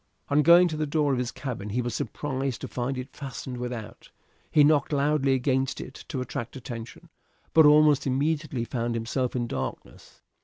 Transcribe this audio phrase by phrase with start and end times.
[0.29, 3.57] On going to the door of his cabin he was surprised to find it fastened
[3.57, 4.09] without.
[4.49, 7.09] He knocked loudly against it to attract attention,
[7.53, 10.21] but almost immediately found himself in darkness.